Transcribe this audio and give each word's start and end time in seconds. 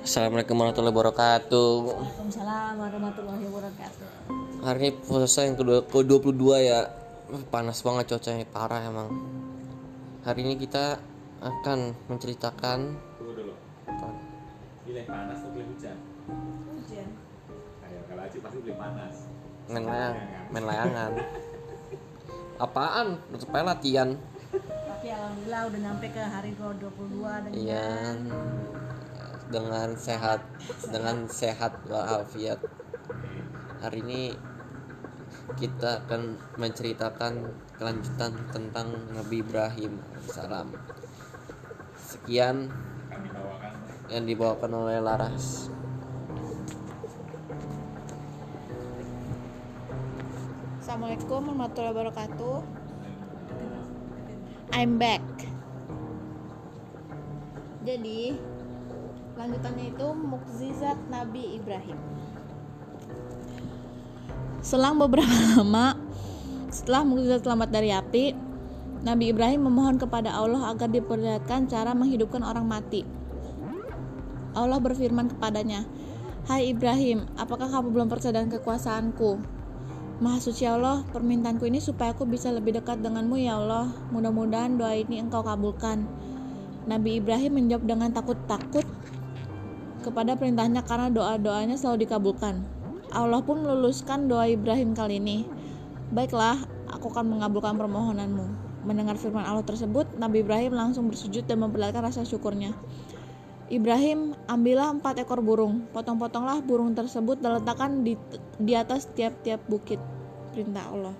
Assalamualaikum 0.00 0.56
warahmatullahi 0.56 0.94
wabarakatuh. 0.94 1.70
Waalaikumsalam 1.84 2.72
warahmatullahi 2.74 3.44
wabarakatuh. 3.46 4.06
Hari 4.60 4.78
ini 4.80 4.90
puasa 4.98 5.40
yang 5.44 5.56
kedua 5.56 5.84
ke 5.84 5.98
22 6.00 6.32
ya. 6.62 6.80
Panas 7.48 7.78
banget 7.80 8.04
cuacanya 8.10 8.46
parah 8.48 8.80
emang. 8.82 9.08
Hari 10.24 10.40
ini 10.42 10.54
kita 10.56 10.98
akan 11.40 11.92
menceritakan 12.08 12.78
Tunggu 13.16 13.32
dulu. 13.36 13.52
apa? 13.86 14.08
Pilih 14.82 15.04
panas 15.04 15.38
atau 15.38 15.50
pilih 15.52 15.66
hujan? 15.70 15.96
Hujan. 16.74 17.08
Ayo, 17.82 17.98
kalau 18.04 18.22
Aci 18.24 18.38
pasti 18.40 18.58
pilih 18.60 18.76
panas. 18.76 19.14
main 19.70 19.84
layang, 19.86 20.14
main 20.50 20.64
layangan. 20.66 21.12
Apaan? 22.58 23.06
Supaya 23.36 23.62
latihan. 23.68 24.18
Tapi 24.90 25.06
alhamdulillah 25.08 25.62
udah 25.70 25.80
nyampe 25.80 26.06
ke 26.10 26.20
hari 26.20 26.50
ke-22 26.58 27.14
dan 27.22 27.52
Iya. 27.54 27.86
Dengan 29.50 29.98
sehat, 29.98 30.46
dengan 30.86 31.26
sehat 31.26 31.82
walafiat. 31.90 32.62
Hari 33.82 33.98
ini 33.98 34.22
kita 35.58 36.06
akan 36.06 36.38
menceritakan 36.54 37.50
kelanjutan 37.74 38.32
tentang 38.54 38.94
Nabi 39.10 39.42
Ibrahim 39.42 39.98
salam. 40.22 40.70
Sekian 41.98 42.70
yang 44.06 44.24
dibawakan 44.26 44.86
oleh 44.86 45.02
Laras. 45.02 45.66
Assalamualaikum 50.78 51.42
warahmatullahi 51.50 51.94
wabarakatuh. 51.98 52.56
I'm 54.78 55.02
back. 55.02 55.26
Jadi 57.82 58.38
lanjutannya 59.40 59.96
itu 59.96 60.06
mukjizat 60.12 60.98
Nabi 61.08 61.56
Ibrahim. 61.56 61.96
Selang 64.60 65.00
beberapa 65.00 65.32
lama 65.56 65.96
setelah 66.68 67.02
mukjizat 67.08 67.48
selamat 67.48 67.68
dari 67.72 67.88
api, 67.88 68.36
Nabi 69.00 69.32
Ibrahim 69.32 69.64
memohon 69.64 69.96
kepada 69.96 70.28
Allah 70.36 70.68
agar 70.68 70.92
diperlihatkan 70.92 71.72
cara 71.72 71.96
menghidupkan 71.96 72.44
orang 72.44 72.68
mati. 72.68 73.00
Allah 74.52 74.76
berfirman 74.76 75.32
kepadanya, 75.32 75.88
"Hai 76.44 76.76
Ibrahim, 76.76 77.24
apakah 77.40 77.72
kamu 77.72 77.96
belum 77.96 78.08
percaya 78.12 78.36
dengan 78.36 78.60
kekuasaanku?" 78.60 79.40
Maha 80.20 80.36
suci 80.36 80.68
Allah, 80.68 81.00
permintaanku 81.16 81.64
ini 81.64 81.80
supaya 81.80 82.12
aku 82.12 82.28
bisa 82.28 82.52
lebih 82.52 82.76
dekat 82.76 83.00
denganmu 83.00 83.40
ya 83.40 83.56
Allah. 83.56 83.88
Mudah-mudahan 84.12 84.76
doa 84.76 84.92
ini 84.92 85.16
engkau 85.16 85.40
kabulkan. 85.40 86.04
Nabi 86.84 87.24
Ibrahim 87.24 87.56
menjawab 87.56 87.88
dengan 87.88 88.12
takut-takut 88.12 88.84
kepada 90.00 90.34
perintahnya 90.34 90.82
karena 90.82 91.12
doa-doanya 91.12 91.76
selalu 91.76 92.08
dikabulkan. 92.08 92.64
Allah 93.10 93.42
pun 93.42 93.62
meluluskan 93.62 94.30
doa 94.30 94.48
Ibrahim 94.48 94.96
kali 94.96 95.20
ini. 95.20 95.44
Baiklah, 96.10 96.58
aku 96.90 97.10
akan 97.12 97.38
mengabulkan 97.38 97.78
permohonanmu. 97.78 98.46
Mendengar 98.86 99.20
firman 99.20 99.44
Allah 99.44 99.62
tersebut, 99.62 100.08
Nabi 100.16 100.40
Ibrahim 100.40 100.72
langsung 100.72 101.12
bersujud 101.12 101.44
dan 101.44 101.60
memperlihatkan 101.60 102.00
rasa 102.00 102.24
syukurnya. 102.24 102.72
Ibrahim, 103.70 104.34
ambillah 104.50 104.90
empat 104.98 105.22
ekor 105.22 105.38
burung, 105.44 105.86
potong-potonglah 105.94 106.58
burung 106.66 106.90
tersebut 106.96 107.38
dan 107.38 107.62
letakkan 107.62 108.02
di, 108.02 108.18
di 108.58 108.74
atas 108.74 109.06
tiap-tiap 109.14 109.62
bukit. 109.70 110.02
Perintah 110.50 110.90
Allah. 110.90 111.14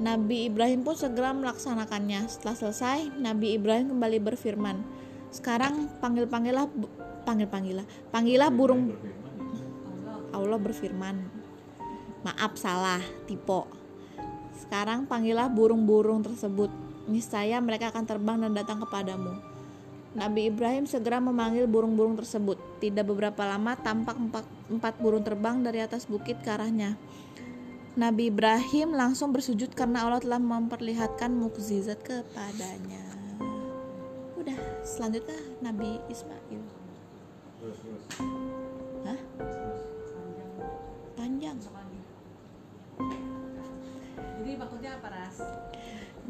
Nabi 0.00 0.48
Ibrahim 0.48 0.80
pun 0.80 0.96
segera 0.96 1.36
melaksanakannya. 1.36 2.24
Setelah 2.24 2.56
selesai, 2.56 3.20
Nabi 3.20 3.52
Ibrahim 3.60 3.92
kembali 3.92 4.18
berfirman, 4.32 4.80
"Sekarang 5.30 5.88
panggil-panggillah 6.02 6.66
bu- 6.66 6.92
panggil-panggillah, 7.22 7.86
panggillah 8.10 8.50
burung 8.50 8.94
Allah 10.30 10.58
berfirman, 10.62 11.26
"Maaf 12.22 12.54
salah, 12.54 13.02
tipe. 13.26 13.66
Sekarang 14.58 15.06
panggillah 15.10 15.50
burung-burung 15.50 16.22
tersebut. 16.22 16.70
Niscaya 17.10 17.58
mereka 17.58 17.90
akan 17.90 18.04
terbang 18.06 18.38
dan 18.38 18.52
datang 18.54 18.78
kepadamu." 18.82 19.50
Nabi 20.10 20.50
Ibrahim 20.50 20.90
segera 20.90 21.22
memanggil 21.22 21.70
burung-burung 21.70 22.18
tersebut. 22.18 22.58
Tidak 22.82 23.06
beberapa 23.06 23.46
lama 23.46 23.78
tampak 23.78 24.18
empat, 24.18 24.44
empat 24.66 24.94
burung 24.98 25.22
terbang 25.22 25.62
dari 25.62 25.78
atas 25.78 26.10
bukit 26.10 26.42
ke 26.42 26.50
arahnya. 26.50 26.98
Nabi 27.94 28.30
Ibrahim 28.30 28.94
langsung 28.94 29.30
bersujud 29.30 29.70
karena 29.74 30.06
Allah 30.06 30.22
telah 30.22 30.42
memperlihatkan 30.42 31.30
mukjizat 31.30 32.02
kepadanya. 32.02 33.09
Selanjutnya 34.80 35.38
Nabi 35.60 36.00
Ismail. 36.08 36.62
terus 37.60 37.76
terus. 37.84 38.04
Hah? 39.04 39.20
Panjang. 41.12 41.56
Jadi 44.40 44.52
maksudnya 44.56 44.90
apa 44.96 45.08
ras? 45.12 45.36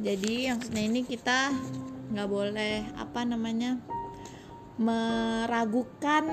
Jadi 0.03 0.35
maksudnya 0.51 0.83
ini 0.83 1.01
kita 1.07 1.55
nggak 2.11 2.27
boleh 2.29 2.83
apa 2.99 3.23
namanya 3.23 3.79
meragukan 4.75 6.27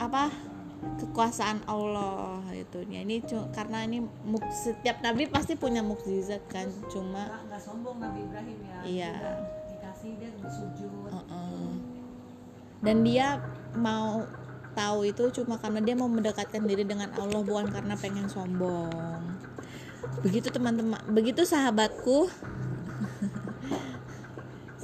apa 0.00 0.32
kekuasaan 1.04 1.68
Allah 1.68 2.40
itu. 2.56 2.80
Ya 2.88 3.04
ini 3.04 3.20
karena 3.52 3.84
ini 3.84 4.00
muk- 4.24 4.48
setiap 4.52 5.04
nabi 5.04 5.28
pasti 5.28 5.60
punya 5.60 5.84
mukjizat 5.84 6.48
kan, 6.48 6.72
cuma 6.88 7.28
Nggak, 7.28 7.42
nggak 7.52 7.60
sombong 7.60 7.96
Nabi 8.00 8.24
Ibrahim 8.24 8.58
ya. 8.64 8.78
Iya. 8.84 9.12
Bersujud. 10.44 11.08
Heeh. 11.08 11.72
dan 12.84 13.00
dia 13.00 13.40
mau 13.72 14.28
tahu 14.76 15.08
itu 15.08 15.32
cuma 15.40 15.56
karena 15.56 15.80
dia 15.80 15.96
mau 15.96 16.10
mendekatkan 16.10 16.68
diri 16.68 16.84
dengan 16.84 17.08
Allah 17.16 17.40
bukan 17.40 17.72
karena 17.72 17.96
pengen 17.96 18.28
sombong. 18.28 19.24
Begitu 20.20 20.52
teman-teman, 20.52 21.00
begitu 21.08 21.48
sahabatku. 21.48 22.28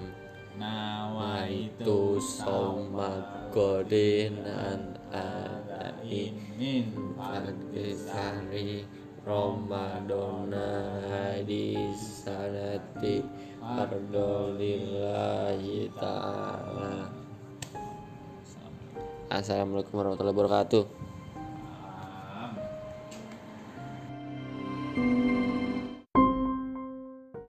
Waitu 1.14 2.18
soma 2.18 3.22
godinan 3.54 4.98
ada 5.14 5.94
Inin 6.02 6.90
Fadisari 7.14 8.82
Ramadona 9.22 11.06
hadis 11.06 12.26
sanati 12.26 13.22
Fardolillahi 13.62 15.86
ta'ala. 16.02 17.14
Assalamualaikum 19.30 20.02
warahmatullahi 20.02 20.34
wabarakatuh 20.34 21.07